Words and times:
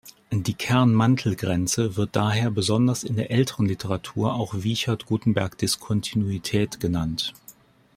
Die 0.31 0.55
Kern-Mantel-Grenze 0.55 1.95
wird 1.95 2.15
daher 2.15 2.49
besonders 2.49 3.03
in 3.03 3.17
der 3.17 3.29
älteren 3.29 3.67
Literatur 3.67 4.33
auch 4.33 4.55
Wiechert-Gutenberg-Diskontinuität 4.63 6.79
genannt. 6.79 7.33